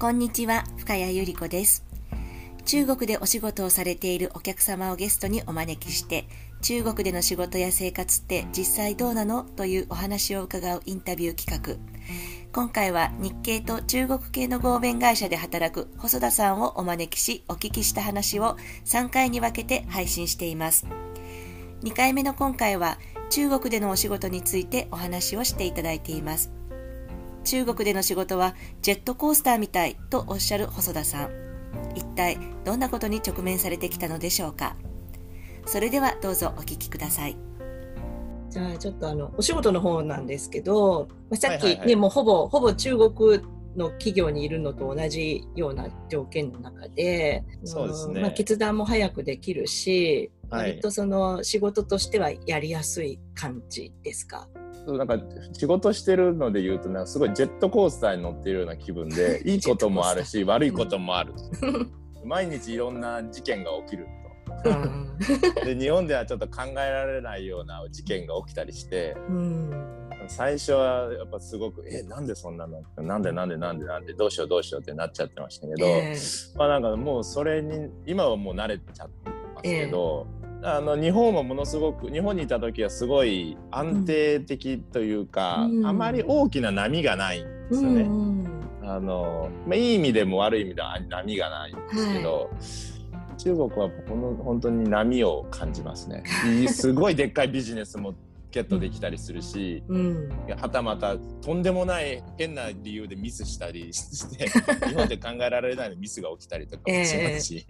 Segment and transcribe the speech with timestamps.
[0.00, 1.84] こんにちは、深谷ゆり子です。
[2.64, 6.26] 中国でお仕事をされているお客様をゲストにお招きして、
[6.62, 11.76] 中国での仕事や生活って実際どうなのというお話を伺うインタビュー企画。
[12.50, 20.86] 今回は日系と中国系の合弁会社で働く細田さんをお招きし、お聞きした話を3回に分けて配信しています。
[21.82, 22.98] 2回目の今回は
[23.28, 26.50] 中国でのお仕事についてお話をしていただいています。
[27.50, 31.30] 中国での仕事はジェットコースターみたいとおっしゃる細田さん。
[31.96, 34.76] 一体どんなことに直面されてきたのでしょうか？
[35.66, 37.36] それではどうぞお聞きください。
[38.50, 43.42] じゃあちょっとあのお仕事の方なんですけど、まあさっきね、はいはいはいもうほぼほぼ中国
[43.74, 54.46] の企業にいるのと同じような条件の中で、そうですねんまあ、決断も早くできるし、はい割とその仕事としてはやりやすい感じですか？
[54.86, 55.18] そうなんか
[55.52, 61.32] 仕事してるので言うとなんかすごいジェットコースターに乗っているような気分で いいこともあるし悪いこともある、
[62.24, 64.06] 毎日いろんな事件が起きる
[64.64, 65.18] うん。
[65.54, 69.70] とで日本ではちょっと考えられないような事件が起きたりしてうん。
[70.28, 72.82] 最初はやっぱすごく「えなんでそんなの？
[73.02, 74.12] なんでなんでなんでなんで？
[74.12, 76.14] どうしようどうしよう」ってなっちゃってましたけど、え
[76.56, 80.26] まあなんかもうそれに今はもう慣れちゃってますけど、
[80.62, 88.02] あの日本もものすごく日本にいた時はすごい安定的というか、うんあまり大きな波がないんでえすよね。
[88.02, 88.46] うん
[88.82, 92.50] あのまあ、いい意味でも悪い意味でも波がないんですけど、
[93.38, 96.22] 中国はこの本当に波を感じますね。
[96.60, 98.14] いいすごいでっかいビジネスも
[98.50, 100.28] ゲットできたりするし、うん。
[100.60, 104.48] はたまたとんでもない変な理由でミスしたり して
[104.88, 107.66] 日本で考えられないミスが起きたりとかもしますし、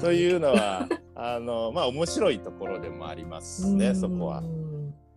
[0.00, 4.42] というのはあのまあ面白いところでもありますね、そこは。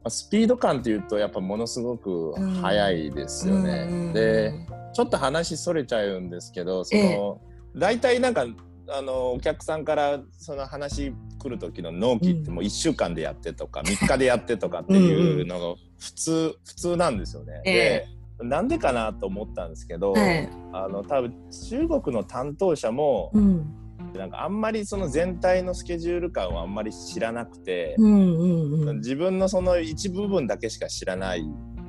[0.09, 3.87] スピード感っていうとやっぱものすごく速いですよね。
[3.89, 4.53] うんで
[4.93, 7.39] ちょっと話それちゃうんですけどその、
[7.77, 8.45] 大体なんか
[8.89, 17.61] あのお客さんからその話来る時の納期ってもう1週間でやってとか、3日でやってとかっていうのが普通普通なんですよね。
[17.65, 18.07] えで
[18.43, 20.49] なんでかなと思ったんですけど、はい。
[20.73, 21.33] あの多分
[21.69, 23.77] 中国の担当者も、うん。
[24.15, 28.97] なんかあんまりその全体のスケジュール感をあんまり知らなくて、うんうんうん。
[28.97, 31.45] 自分のその一部分だけしか知らない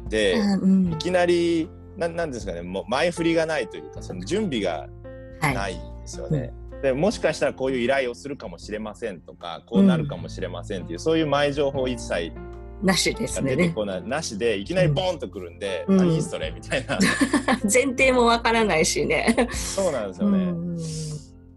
[0.08, 4.88] で、うんいきなりななんですかねもう前振りがないというかその準備が
[5.40, 5.54] はい。
[5.54, 6.52] ないんですよね。
[6.82, 12.32] でもしかしたらこういう依頼をするかもしれませんとかこうなるかもしれませんっていう、そういう前情報一切
[12.82, 13.56] なしですがねね。
[13.56, 16.98] 出てこない、なしでいきなりボーンとくるんで、うん何それみたいな
[17.62, 19.48] 前提もわからないしね。
[19.52, 20.38] そうなんですよね。
[20.38, 20.76] うん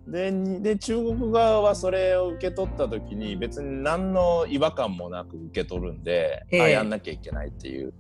[0.08, 7.92] でにで中国側はそれを受け取った時に別に何の違和感もなく受け取るんで、ええあやんなきゃいけないっていう。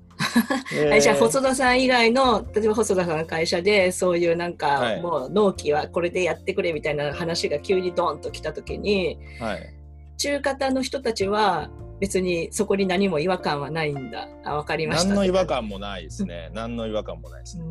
[0.72, 5.02] ではい、じゃあ細田さん以外の例えば細田さんの会社でそういうなんか、はい。
[5.02, 9.74] もう納期はこれでやってくれみたいな話が急にドンと来た時にはい。
[10.18, 14.28] 中方の人たちは別にそこに何も違和感はないんだ。
[14.44, 15.10] あわかりました。
[15.10, 16.50] 何の違和感もないですね。
[16.54, 17.58] 何の違和感もないです。
[17.58, 17.64] ね。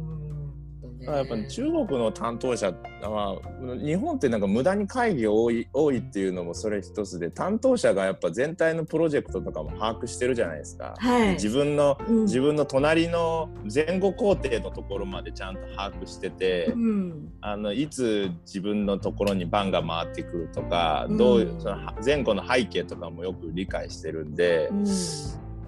[1.07, 2.73] うんやっぱり中国の担当者
[3.03, 3.41] は
[3.83, 10.95] 日本ってなんか無駄に会議多い多いっていうのもそれ一つで担当者がやっぱ全体のプロジェクトとかも把握してるじゃないですか。
[10.99, 11.35] はい。
[11.35, 12.25] 自分のうん。
[12.25, 17.33] 自分の隣の前後工程のところまでちゃんと把握してて、うん。
[17.41, 21.17] あのいつ自分のところに番が回ってくるとか、うん。
[21.17, 24.85] どういうその前後の背景とかもよく理解してるんで、うん。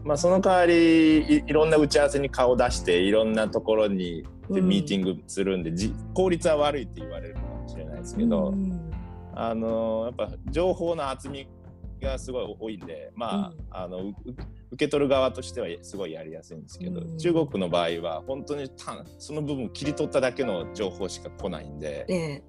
[0.06, 4.69] まあ、その代わりいいろんな打ち合わせに顔出していろんなところにでうん。
[4.69, 8.91] ミーティングするんで、じ効率は悪いって言われるかもしれないですけど、うん。
[9.34, 11.47] あのやっぱ情報の厚み
[12.01, 14.15] がすごい多いんで、まああのう
[14.73, 17.19] 受け取る側としてはすごいやりやすいんですけど、うん。
[17.19, 22.43] 中国の場合は本当にたその部分を切り取っただけの情報しか来ないんで、ね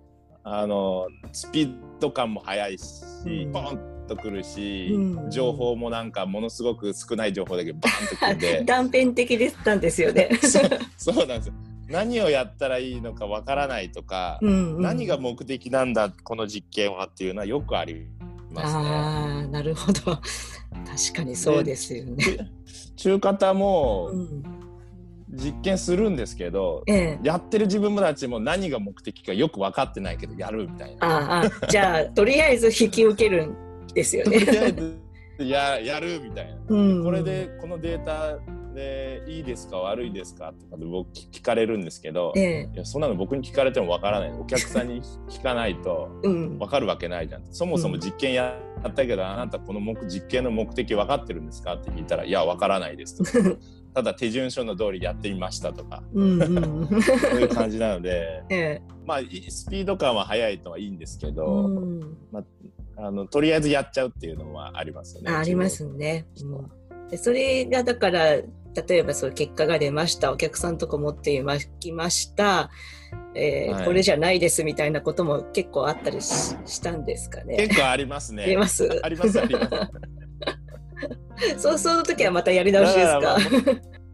[0.50, 2.84] あのスピード感も速いし、
[3.25, 3.52] うん。
[3.52, 5.29] ポンとくるし、うん。
[5.29, 8.64] 情報もなんかものすごく少ない情報だけバーンとくるんで。
[8.66, 10.29] 断片的でしたんですよね。
[10.41, 11.53] そうそうなんですよ
[11.89, 18.07] 何をやったらいいのかわからないとか、うんうん何が目的なんだこの実験はっていうのはよくあり
[18.51, 18.89] ますね。
[18.89, 20.22] ああなるほど確
[21.16, 22.49] かにそうですよね。
[22.95, 24.43] 中方もうん
[25.29, 31.41] 実験するんですけど、ええやってる自分たちも何が目的かよく分かってないけどやるみたいな。
[31.41, 33.55] ああじゃあとりあえず引き受けるん
[33.93, 34.40] ですよとね。
[34.40, 34.99] りあえず
[35.40, 36.55] ややるみたいな。
[36.69, 38.40] うんこれでこのデータ
[38.78, 42.70] でいいですか悪いですかとかで僕聞かれるんですけど、ええ。
[42.72, 44.32] いやそんなの僕に聞かれてもわからない。
[44.32, 46.59] お客さんに聞かないとうん。
[46.59, 47.44] わかるわけないじゃん。
[47.52, 48.56] そもそも実験や
[48.88, 53.32] ったけど、あなたこの目実験の目的分かってるんですかって聞いたら「いやわからないです」とか。
[53.96, 56.03] ただ手順書の通りやってみましたとか。
[56.14, 57.02] うんうん。
[57.02, 58.82] そういう感じなので ええ。
[59.08, 62.18] まあいスピード感は速いのはいいんですけど、うん。
[62.96, 65.32] あのとりあえずやっちゃうっていうのはありますよね。
[65.32, 66.28] あありますね。
[66.44, 68.38] うん、でそれがだから
[68.88, 71.44] 例えばそう結果が出ましたお客さんとか持って
[71.79, 72.70] きました、
[73.35, 77.56] えーはいこれじゃないですみたいなことも結構あったりししたんですかね。
[77.58, 78.44] 結構ありますね。
[78.44, 78.88] あります？
[79.03, 79.72] ありますあります。
[81.62, 83.38] そうその時はまたやり直しですか？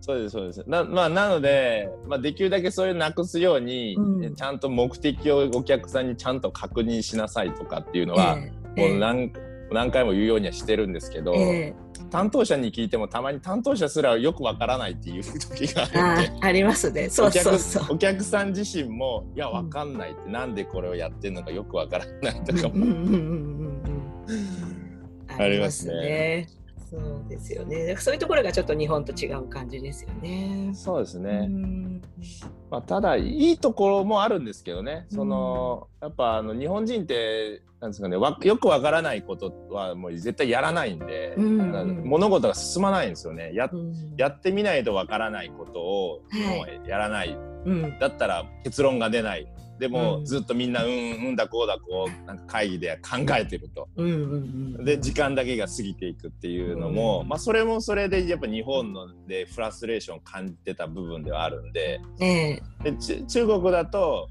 [0.01, 0.63] そうですそうです。
[0.67, 9.31] なまあなので、まあできるだけそれをなくすように、うんちゃんと目的をお客さんにちゃんと確認しなさいとかっていうのは、ええもう何
[9.71, 11.73] 何回も言うようにはしてるんですけど、ええ
[12.13, 16.29] 担当者に聞いてもたまに担当者すらよくわからないっていう 時があある。
[16.41, 17.09] あありますね。
[17.09, 17.95] そうそうそう。
[17.95, 23.83] お客さん自身もいやわかんないって、なんでこれをやってるのかよくわからないとかもうんうんうんうん
[24.27, 24.33] う
[25.39, 26.47] んありますね。
[26.87, 27.95] そうですよね。
[27.97, 30.69] そういうところがちょっと日本と違う感じですよね。
[30.75, 32.01] そうですね、うん
[32.69, 41.57] まあ、ただいいところもあるんですけどねその、やっぱあの日本人ってなんですかねわよくわからないことはもう絶対やらないんで、うん。
[41.57, 43.51] だから物事が進まないんですよね。
[43.53, 43.93] やうん。
[44.17, 46.77] やってみないとわからないことをはい。
[46.79, 47.99] もうやらない、うん。
[47.99, 49.45] だったら結論が出ない。
[49.79, 50.25] でも、うん。
[50.25, 53.89] ずっとみんなうんうんだこうだこうなんか会議で考えてると。
[53.97, 54.13] うんうん
[54.77, 57.27] うんで時間だけが過ぎていくっていうのも、うん。
[57.27, 61.99] まあそれもそれでやっぱ日本のでフラストレーションを感じてた部分ではあるんで。
[62.21, 62.61] ええ。
[62.83, 64.29] でち中国だと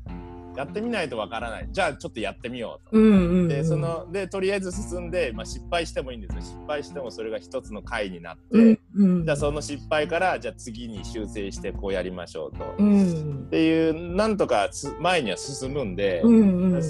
[0.56, 1.68] やってみないとわからない。
[1.70, 2.96] じゃあちょっとやってみようと。
[2.96, 3.48] うんうんうん。
[3.48, 6.40] でそのでとりあえず進んで、まあ、失敗してもいいんですよ。
[6.42, 9.24] 失敗してもそれが一つの回になって、うんうん。
[9.24, 12.64] じゃあその失敗からじゃあ次に修正してこうやりましょうと。
[12.78, 16.82] うっんていうなんとかつ前には進むんで、うんうん。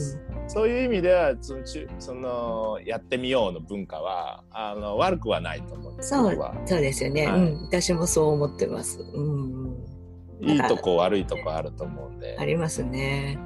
[0.49, 1.62] そういう意味ではその
[1.99, 7.41] そのやってみようの文化はあの悪くはないと思うんですそうそうですよね、はい。
[7.41, 9.00] うん、私もそう思ってます。
[9.00, 9.76] うん
[10.41, 12.37] うん、いいとこ悪いとこあると思うんで。
[12.38, 13.38] ありますね。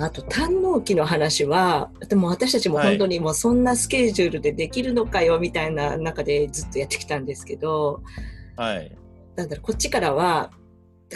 [0.00, 8.02] あと胆の期の話はでも私たちも本当にもうそんなスケジュールでできるのかよみたいな中でずっとやってきたんですけど
[8.56, 8.90] はい。
[9.36, 10.50] なんだろうこっちからは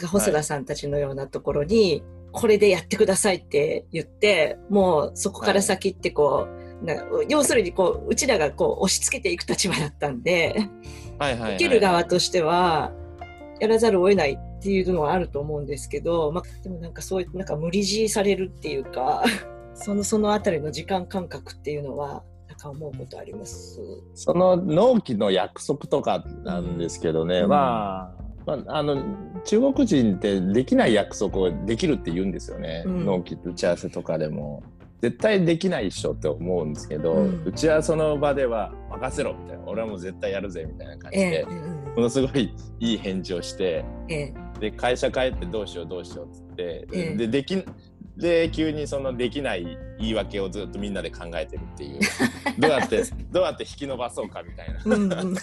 [0.01, 6.49] 細田さんたちのようなところに、これでやってくださいって言ってもうそこから先ってこ
[6.81, 6.95] う、な
[7.29, 10.69] 要するにこううちらがこう押し付けていく立場だったんで。
[11.19, 11.55] はいはいはい。
[11.57, 12.93] 受ける側としては
[13.61, 19.25] やらざるを得ないっていうのはあると思うんですけど、まあ、でもなんかそういうなんか無理強いされるっていうか
[19.75, 23.81] そのそのあたりの時間感覚っていうのはなんか思うことあります？
[24.15, 27.49] その納期の約束とかなんですけどね、うん。
[27.49, 29.03] まあまあ、あの
[29.45, 33.05] 中国人ってできない約束をできるって言うんですよね、うん。
[33.05, 34.63] 納期打ち合わせとかでも。
[35.01, 37.43] 絶対できないっしょって思うんですけど、うん。
[37.45, 39.65] うちはその場では任せろみたいな。
[39.67, 47.17] 俺はもう絶対やるぜみたいな感じえで、えものすごいいい返事をしてええで会社帰ってどうしようどうしようっつって、ええ。
[47.17, 47.65] ででき
[48.17, 52.01] で急にそのできない言い訳をずっとみんなで考えてるっていう。
[52.61, 54.81] どうやってどうやって引き伸ばそうかみたいな。
[54.85, 55.35] うんうん。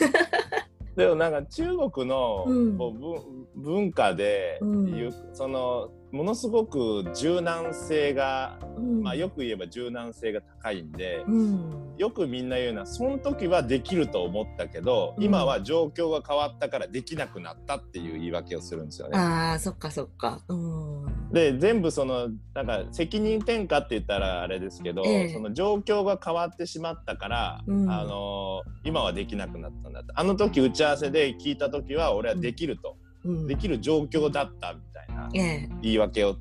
[0.96, 2.78] でもなんか中国のうん。
[2.78, 5.14] こう文文化でうん。
[5.34, 9.04] そのものすごく柔軟性が、うん。
[9.04, 11.96] まあ、よく言えば柔軟性が高いんで、うん。
[11.98, 15.24] よくみんな言うのはその時はできると思ったけど、うん。
[15.24, 19.20] 今は状況が変わったからできなくなったっていう言い訳をするんですよね。
[19.20, 20.42] ああそっかそっか。
[20.48, 21.32] うん。
[21.32, 25.30] で全部そのなんか責任転嫁って言ったらあれですけど、ええ。
[25.30, 27.92] その状況が変わってしまったから、うん。
[27.92, 30.14] あの今はできなくなったんだって。
[30.16, 32.99] あの時打ち合わせで聞いた時は俺はできると、うん
[33.48, 36.38] できる状況だったみたいなええ言い訳を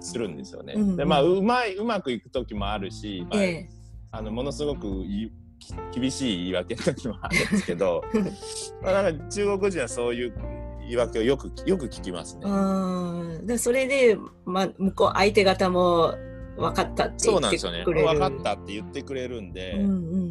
[0.00, 0.74] するんですよね。
[0.76, 3.70] うんでまあうまいうまくいく時もあるし、まあええ
[4.12, 5.04] あのものすごく
[5.92, 8.02] 厳しい言い訳の時もあるんですけど
[8.82, 10.34] まあなんか中国人はそういう
[10.80, 12.42] 言い訳をよくよく聞きますね。
[12.44, 16.14] うんでそれで、まあ、向こう相手方も
[16.56, 17.84] 分かったって言そうなんってですよね。
[17.84, 18.06] くれる。
[18.08, 19.74] 分かったって言ってくれるんで。
[19.74, 20.29] うんうん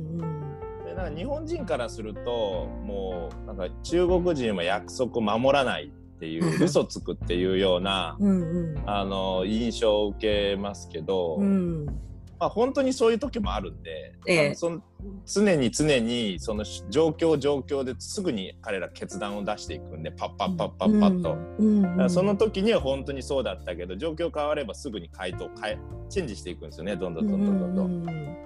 [0.90, 8.76] でなんか日本人からするともうなんか中国人は約束を守らないっていう 嘘つくっていうようなうんうん。
[8.86, 11.86] あの印象を受けますけど、うん
[12.40, 14.56] まあ、本当にそういう時もあるんで、ええ。
[14.56, 14.82] その
[15.26, 21.38] 常に常にその状況状況ですぐに彼ら決断を出していくんでパッパッパッパッパッと。
[21.60, 21.82] うん。
[21.82, 25.78] だからその時には本当にそうだったけど状況変わればすぐに回答を変え
[26.10, 26.96] チェンジしていくんですよね。
[26.96, 28.06] どんどんどんどんどんどん。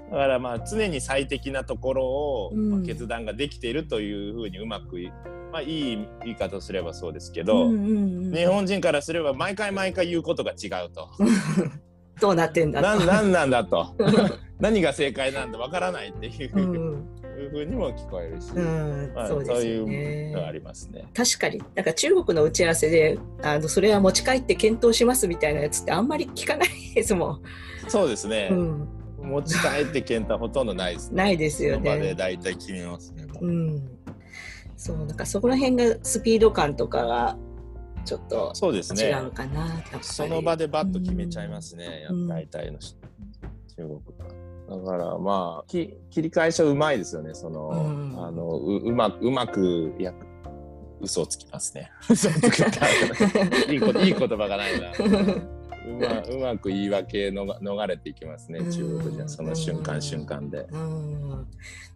[0.10, 2.70] だからまあ常に最適なところを、うん。
[2.72, 5.12] まあ決断ができているというふうにうまくい,、
[5.52, 11.10] まあ、いい言い方をすればそうですけど、日本人からすれば毎回毎回言うことが違うと。
[12.20, 13.96] どうなってんだなんなんなんだと
[14.60, 17.14] 何が正解なんだわからないっていううん
[17.50, 20.60] ふうにも聞こえるし、うんまあ、そうですよそういうのがあね。
[20.60, 21.06] りますね。
[21.14, 27.42] 確かに、なんか中国の打ち合わせで、あのそれは持ち帰って検討しますみたいなやつってあんまり聞かないですもん。
[27.88, 28.88] そうですね、うん、
[29.22, 31.16] 持ち帰って検討はほとんどないですね。
[31.18, 32.16] ないですよその場でね。
[32.16, 33.26] 大体決めますね。
[33.42, 33.90] うん、
[34.78, 37.38] そう、なんかそこら辺がスピード感とかが
[38.06, 39.22] ちょっとそうです違ね。
[39.28, 39.66] うかな。
[39.66, 42.96] やっぱりその場でバッと決めちゃいますね、うん大体のし
[43.76, 44.78] 中国が。
[44.78, 47.34] だからまあき切り返しはうまいですよね。
[47.34, 50.14] その、うんあのううまうまくや
[51.02, 51.92] 嘘をつきますね。
[53.70, 54.92] いい言葉がないな。
[55.86, 58.60] うまうまく言い訳のが逃れていきますね。
[58.72, 60.68] 中国人はその瞬間瞬間で。
[60.72, 61.48] うん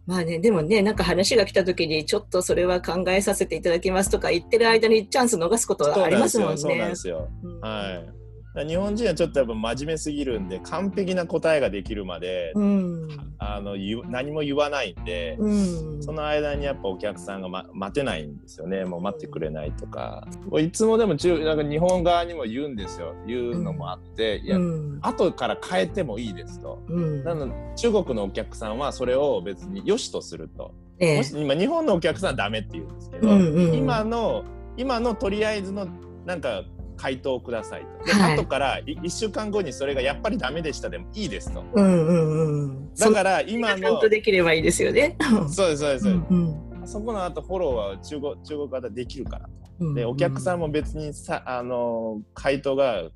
[0.06, 6.56] まあね、でもね、なんか話が来た時に、ちょっとそれは考えさせていただきますとか言ってる間にチャンス逃すことはありますもんね。
[6.56, 7.28] そうなんですよ。
[7.42, 8.17] うんはい。
[8.64, 13.08] 日本人はちょっとやっぱ真面目すぎるんで完璧な答えができるまで、うん。
[13.38, 13.76] あの
[14.08, 16.02] 何も言わないんで、うん。
[16.02, 20.26] その間にやっぱお客さんが、ま、待てないんですよねもう待ってくれないとか
[20.58, 24.98] いつもでも中なんか日本側にも言うんですよ言うのもあって、いやうん。
[25.02, 26.82] 後から変えてもいいですと。
[26.88, 27.24] うん。
[27.24, 30.74] なので中国のお客さんはそれを別に良しとすると。
[31.00, 34.44] ええもし今日本のお客さんはダメって言うんですけど、うんうん今の
[34.76, 35.88] 今のとりあえずの
[36.24, 36.62] なんか
[36.98, 38.04] 回答をくださいと。
[38.04, 41.64] で、はい後からい1週間後にそれがやっぱりダメでしたでもいいですと。
[41.72, 42.94] うんうんうん。
[42.94, 45.16] だからそ今のちゃんとできればいいですよね。
[45.48, 49.50] そうですそうです、うんうんそこの後フォローは中国中国方できるからと。
[49.80, 53.10] うんでお客さんも別にさあの回答が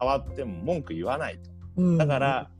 [0.00, 1.50] 変わっても文句言わないと。
[1.76, 2.50] うんだから、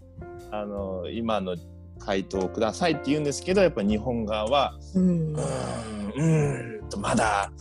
[0.50, 1.56] あの今の
[1.98, 5.36] 回答をくださいって言うんですけどやっぱ日本側はうん
[6.16, 7.52] うんとまだ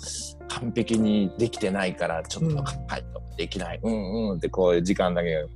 [0.50, 5.48] 完璧にできてないからちょっとうん回答できない、うんうんってこう時間だけが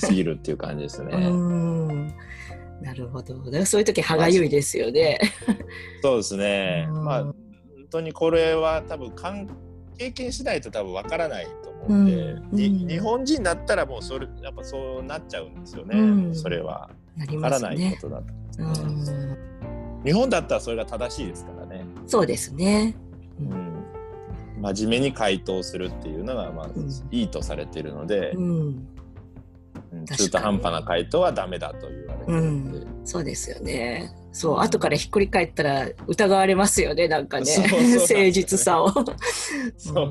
[0.00, 1.12] 過ぎるっていう感じですね。
[1.28, 2.14] うん
[2.80, 3.36] なるほど。
[3.44, 5.18] だからそういう時歯がゆいですよね。
[6.02, 6.86] そうですね。
[6.88, 7.34] うんまあ本
[7.90, 9.48] 当にこれは多分かん
[9.98, 15.98] 経験しないと多分わからないと思うんで、うん日本人だったらもうそれやっぱそうなっちゃうんですよね。
[15.98, 18.00] うんそれはなりわからないこ。
[18.02, 18.24] とだと、
[18.58, 19.52] うん
[20.04, 21.84] 日本だったらそれが正しいですからね。
[22.06, 22.96] そうですね。
[24.62, 28.88] 真面目に回答するっていうのがまあ、うんいいとされているので、うん
[30.16, 32.78] 中途半端な回答はダメだと言われてうるんで。
[32.78, 34.10] ん、そうですよね。
[34.32, 37.44] そう、後からひっくり返ったら疑われますよね、なんかね。
[37.58, 38.88] ね誠実さを。
[39.76, 40.08] そう、ん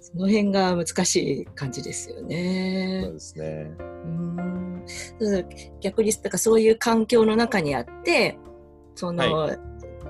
[0.00, 3.10] その辺が難しい感じですよそうね。
[3.12, 3.70] ですね。
[3.78, 4.84] うん
[5.80, 8.36] 逆に、だからそういう環境の中にあって、
[8.94, 9.50] その、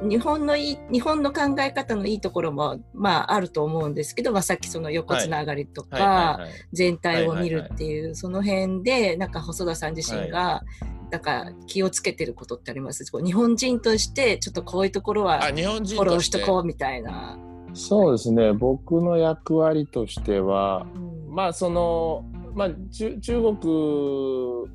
[0.03, 6.41] 日本のいい日本の考え方のいいところも、まあ、あると思うんですけど、まあ、さっきその横つながりとか。
[6.73, 10.63] 全体を見るっていう、その辺でなんか細田さん自身が、
[11.11, 13.05] なんか気をつけてることってあります？
[13.05, 17.39] 日本人としてちょっとこういうところはあ日本人フォローしとこうみたいな。
[17.73, 18.53] そうですね。
[18.53, 21.35] 僕の役割としてはうん。
[21.35, 22.25] まあその
[22.55, 23.57] まあ中中国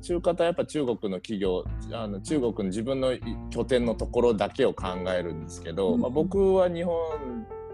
[0.02, 3.12] 中華とやっぱ中国の企業あの中国の自分の
[3.50, 6.94] 拠点のところだけを考えるんですけど、うんまあ、僕は日本、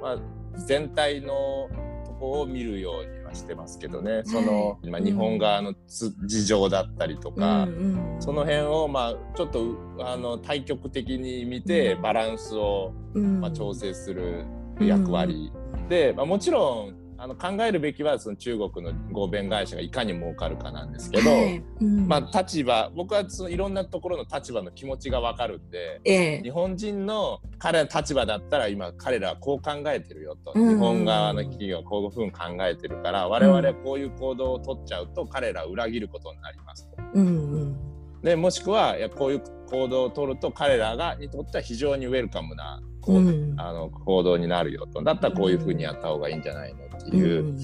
[0.01, 0.19] まあ、
[0.67, 1.69] 全体の
[2.05, 4.23] とこを見るようにはしてますけどね。
[4.25, 8.23] その、まあ、日本側のつ事情だったりとか、うんうん。
[8.23, 9.61] その辺をまあちょっと
[10.01, 12.03] あの対極的に見てうん。
[12.03, 13.41] バランスをうん。
[13.41, 14.45] まあ調整する
[14.81, 15.53] 役割
[15.89, 21.63] で、まあ、もちろんあの考えるべきはその中国の合弁会社がいかに儲かるかなんですけど、はい。
[21.81, 22.07] うん。
[22.07, 26.01] まあ、立場僕はそのいろんなところの立場の気持ちが分かるんで。
[26.05, 26.43] ええ。
[26.43, 30.69] 日本人の彼らの立場だったら今彼らはこう考えてるよと、うん。
[30.69, 36.97] 日本側の企業はこういうふうに考えてるから我々はこういう行動を取っちゃうと彼らを裏切ることになりますと。
[37.15, 37.31] うんう
[37.65, 37.77] ん。
[38.23, 43.55] でもしくはいやこういう行動を取ると彼らがにとっては非常にウェルカムなこう、うん。
[43.61, 45.03] あの行動になるよと。
[45.03, 47.55] だったらこういうふうにやった方がいいんじゃないのっていう、うん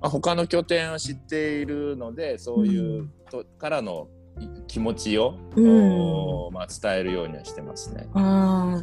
[0.00, 6.00] まあ、他の拠点を知っているのでそういうと、からのい気持ちを、うん。
[6.00, 8.08] おまあ、伝えるようにはしてますね。
[8.14, 8.82] あ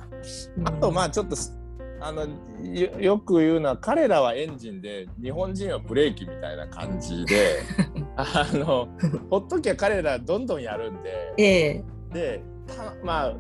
[0.58, 0.68] ー。
[0.68, 1.60] あとまあちょっとす
[2.04, 2.28] あの
[2.62, 7.60] よよく言うのは彼らはエンジンで日本人はブレーキみたいな感じで
[8.18, 8.90] あの
[9.30, 11.84] ほっときゃ彼らどんどんやるんでええ
[12.14, 13.36] でたまあ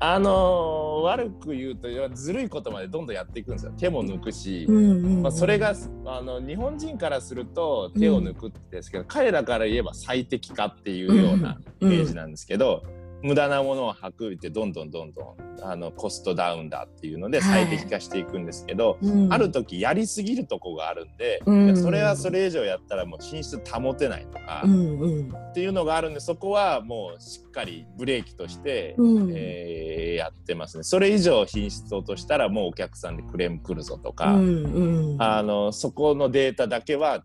[0.00, 3.72] あの悪く言うとずるいことまでどんどんやっていくんですよ。
[3.76, 5.74] 手も抜くし、うんうんうんまあ、それが
[6.06, 12.84] あの日本人からすると手を抜くんですけど、彼らから言えば最適化っていうようなイメージなんですけど、
[13.22, 17.64] 無駄なものを省いてどんどんどんどんあのコストダウンだっていうのではい。
[17.66, 19.32] 最適化していくんですけど、うん。
[19.32, 21.76] ある時やりすぎるとこがあるんで、うん。
[21.76, 25.32] それはそれ以上やったらもう品質保てないとか、うんうん。
[25.32, 29.32] っていうのがあるんでそこはもうしっかりブレーキとして、うん。
[29.34, 30.82] えーやってますね。
[30.82, 35.22] それ以上品質を落としたらもうお客さんでクレーム来るぞとか、うんうん。
[35.22, 37.24] あのそこのデータだけは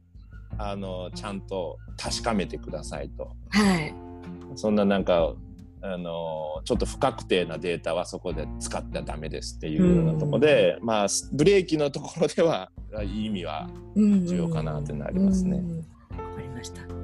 [0.58, 3.32] あのちゃんと確かめてくださいと。
[3.50, 3.96] はい。
[4.56, 5.34] そんななんか
[5.86, 12.72] あのちょっと不確定なデータはそこで使ってはダメですっていうようなところで、まあブレーキのところでは
[13.04, 15.58] 意味は重要かなってなりますね。
[15.58, 15.78] うん。
[15.78, 15.84] わ
[16.36, 17.03] かりました